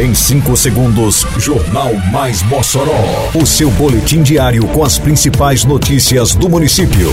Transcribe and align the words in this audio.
Em 0.00 0.14
5 0.14 0.56
segundos, 0.56 1.26
Jornal 1.36 1.92
Mais 2.10 2.42
Mossoró. 2.44 3.30
O 3.34 3.44
seu 3.44 3.70
boletim 3.72 4.22
diário 4.22 4.66
com 4.68 4.82
as 4.82 4.98
principais 4.98 5.62
notícias 5.62 6.34
do 6.34 6.48
município. 6.48 7.12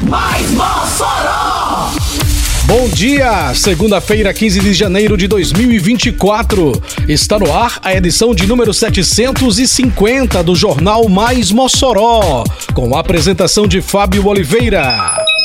Mais 0.00 0.50
Mossoró! 0.52 1.90
Bom 2.64 2.88
dia! 2.88 3.52
Segunda-feira, 3.52 4.32
15 4.32 4.60
de 4.60 4.72
janeiro 4.72 5.14
de 5.14 5.28
2024. 5.28 6.72
Está 7.06 7.38
no 7.38 7.52
ar 7.52 7.78
a 7.82 7.94
edição 7.94 8.34
de 8.34 8.46
número 8.46 8.72
750 8.72 10.42
do 10.42 10.56
Jornal 10.56 11.06
Mais 11.06 11.52
Mossoró, 11.52 12.44
com 12.72 12.96
a 12.96 13.00
apresentação 13.00 13.66
de 13.66 13.82
Fábio 13.82 14.26
Oliveira. 14.26 15.35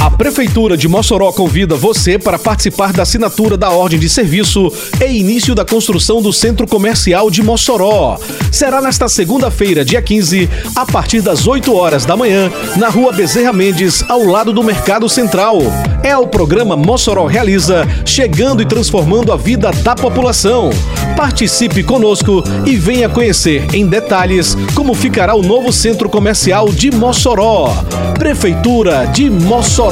A 0.00 0.10
Prefeitura 0.10 0.76
de 0.76 0.86
Mossoró 0.86 1.32
convida 1.32 1.74
você 1.74 2.18
para 2.18 2.38
participar 2.38 2.92
da 2.92 3.02
assinatura 3.02 3.56
da 3.56 3.70
ordem 3.70 3.98
de 3.98 4.08
serviço 4.08 4.72
e 5.00 5.04
início 5.04 5.54
da 5.54 5.64
construção 5.64 6.20
do 6.20 6.32
Centro 6.32 6.66
Comercial 6.66 7.30
de 7.30 7.42
Mossoró. 7.42 8.18
Será 8.52 8.80
nesta 8.80 9.08
segunda-feira, 9.08 9.84
dia 9.84 10.00
15, 10.02 10.48
a 10.74 10.84
partir 10.84 11.20
das 11.20 11.46
8 11.46 11.74
horas 11.74 12.04
da 12.04 12.16
manhã, 12.16 12.50
na 12.76 12.88
rua 12.88 13.12
Bezerra 13.12 13.52
Mendes, 13.52 14.04
ao 14.08 14.22
lado 14.24 14.52
do 14.52 14.62
Mercado 14.62 15.08
Central. 15.08 15.58
É 16.02 16.16
o 16.16 16.26
programa 16.26 16.76
Mossoró 16.76 17.26
Realiza, 17.26 17.86
chegando 18.04 18.62
e 18.62 18.66
transformando 18.66 19.32
a 19.32 19.36
vida 19.36 19.70
da 19.82 19.94
população. 19.94 20.70
Participe 21.16 21.82
conosco 21.82 22.44
e 22.66 22.76
venha 22.76 23.08
conhecer 23.08 23.66
em 23.74 23.86
detalhes 23.86 24.56
como 24.74 24.94
ficará 24.94 25.34
o 25.34 25.42
novo 25.42 25.72
Centro 25.72 26.08
Comercial 26.08 26.70
de 26.70 26.90
Mossoró. 26.90 27.74
Prefeitura 28.18 29.06
de 29.06 29.30
Mossoró. 29.30 29.85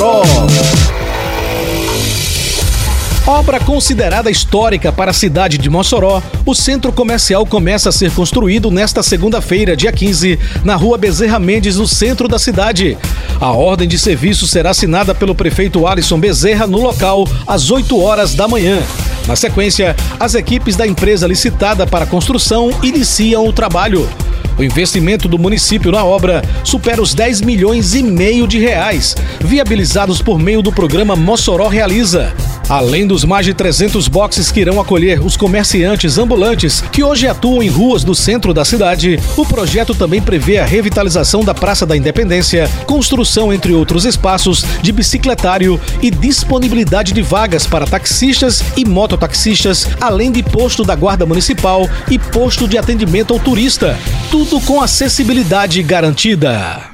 Obra 3.26 3.60
considerada 3.60 4.30
histórica 4.30 4.90
para 4.90 5.12
a 5.12 5.14
cidade 5.14 5.56
de 5.56 5.70
Mossoró, 5.70 6.20
o 6.44 6.54
centro 6.54 6.92
comercial 6.92 7.46
começa 7.46 7.88
a 7.88 7.92
ser 7.92 8.10
construído 8.10 8.70
nesta 8.72 9.02
segunda-feira, 9.02 9.76
dia 9.76 9.92
15, 9.92 10.38
na 10.64 10.74
rua 10.74 10.98
Bezerra 10.98 11.38
Mendes, 11.38 11.76
no 11.76 11.86
centro 11.86 12.26
da 12.26 12.38
cidade. 12.38 12.98
A 13.40 13.52
ordem 13.52 13.86
de 13.86 13.98
serviço 13.98 14.46
será 14.46 14.70
assinada 14.70 15.14
pelo 15.14 15.34
prefeito 15.34 15.86
Alisson 15.86 16.18
Bezerra 16.18 16.66
no 16.66 16.80
local 16.80 17.26
às 17.46 17.70
8 17.70 17.98
horas 17.98 18.34
da 18.34 18.48
manhã. 18.48 18.82
Na 19.28 19.36
sequência, 19.36 19.96
as 20.18 20.34
equipes 20.34 20.76
da 20.76 20.86
empresa 20.86 21.26
licitada 21.26 21.86
para 21.86 22.04
a 22.04 22.08
construção 22.08 22.70
iniciam 22.82 23.46
o 23.46 23.52
trabalho. 23.52 24.08
O 24.56 24.62
investimento 24.62 25.28
do 25.28 25.38
município 25.38 25.90
na 25.90 26.04
obra 26.04 26.42
supera 26.62 27.02
os 27.02 27.12
10 27.12 27.40
milhões 27.40 27.94
e 27.94 28.02
meio 28.02 28.46
de 28.46 28.58
reais, 28.58 29.16
viabilizados 29.40 30.22
por 30.22 30.38
meio 30.38 30.62
do 30.62 30.72
programa 30.72 31.16
Mossoró 31.16 31.66
Realiza. 31.66 32.32
Além 32.68 33.06
dos 33.06 33.24
mais 33.24 33.44
de 33.44 33.52
300 33.52 34.08
boxes 34.08 34.50
que 34.50 34.60
irão 34.60 34.80
acolher 34.80 35.20
os 35.24 35.36
comerciantes 35.36 36.16
ambulantes 36.16 36.80
que 36.80 37.04
hoje 37.04 37.28
atuam 37.28 37.62
em 37.62 37.68
ruas 37.68 38.02
do 38.02 38.14
centro 38.14 38.54
da 38.54 38.64
cidade, 38.64 39.20
o 39.36 39.44
projeto 39.44 39.94
também 39.94 40.22
prevê 40.22 40.58
a 40.58 40.64
revitalização 40.64 41.44
da 41.44 41.52
Praça 41.52 41.84
da 41.84 41.96
Independência, 41.96 42.68
construção, 42.86 43.52
entre 43.52 43.74
outros 43.74 44.06
espaços, 44.06 44.64
de 44.80 44.92
bicicletário 44.92 45.78
e 46.00 46.10
disponibilidade 46.10 47.12
de 47.12 47.20
vagas 47.20 47.66
para 47.66 47.86
taxistas 47.86 48.62
e 48.76 48.84
mototaxistas, 48.84 49.86
além 50.00 50.32
de 50.32 50.42
posto 50.42 50.82
da 50.84 50.94
Guarda 50.94 51.26
Municipal 51.26 51.88
e 52.10 52.18
posto 52.18 52.66
de 52.66 52.78
atendimento 52.78 53.34
ao 53.34 53.40
turista. 53.40 53.98
Tudo 54.30 54.58
com 54.60 54.80
acessibilidade 54.80 55.82
garantida. 55.82 56.93